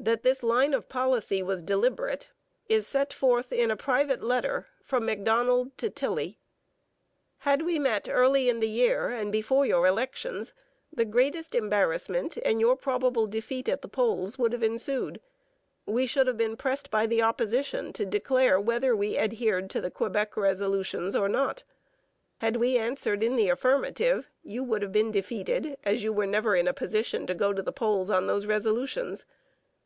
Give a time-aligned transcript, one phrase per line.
[0.00, 2.30] That this line of policy was deliberate,
[2.68, 6.38] is set forth in a private letter from Macdonald to Tilley:
[7.38, 10.54] Had we met early in the year and before your elections,
[10.92, 15.20] the greatest embarrassment and your probable defeat at the polls would have ensued.
[15.84, 19.90] We should have been pressed by the Opposition to declare whether we adhered to the
[19.90, 21.64] Quebec resolutions or not.
[22.38, 26.54] Had we answered in the affirmative, you would have been defeated, as you were never
[26.54, 29.26] in a position to go to the polls on those resolutions.